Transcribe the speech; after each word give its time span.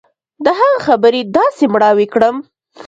د 0.43 0.45
هغه 0.59 0.77
خبرې 0.87 1.21
داسې 1.37 1.63
مړاوى 1.73 2.07
کړم. 2.13 2.35